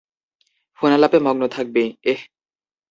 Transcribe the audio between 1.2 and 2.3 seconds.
মগ্ন থাকবে, এহ?